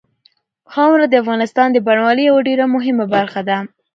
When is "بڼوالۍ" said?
1.87-2.23